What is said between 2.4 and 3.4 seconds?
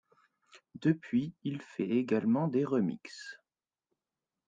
des remix.